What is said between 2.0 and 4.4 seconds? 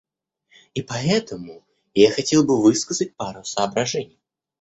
хотел бы высказать пару соображений.